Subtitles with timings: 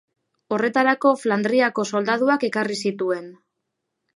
[0.55, 3.29] Horretarako Flandriako soldaduak ekarri zituen.